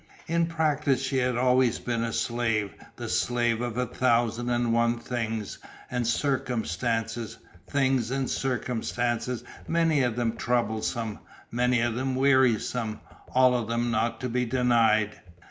In 0.25 0.47
practice 0.47 0.99
she 0.99 1.17
had 1.17 1.37
always 1.37 1.77
been 1.77 2.01
a 2.03 2.11
slave. 2.11 2.71
The 2.95 3.07
slave 3.07 3.61
of 3.61 3.77
a 3.77 3.85
thousand 3.85 4.49
and 4.49 4.73
one 4.73 4.97
things 4.97 5.59
and 5.91 6.07
circumstances, 6.07 7.37
things 7.67 8.09
and 8.09 8.27
circumstances 8.27 9.43
many 9.67 10.01
of 10.01 10.15
them 10.15 10.37
troublesome, 10.37 11.19
many 11.51 11.81
of 11.81 11.93
them 11.93 12.15
wearisome, 12.15 12.99
all 13.35 13.55
of 13.55 13.67
them 13.67 13.91
not 13.91 14.19
to 14.21 14.27
be 14.29 14.43
denied. 14.43 15.21